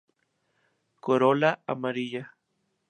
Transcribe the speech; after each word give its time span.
Corola 1.03 1.51
amarilla. 1.71 2.23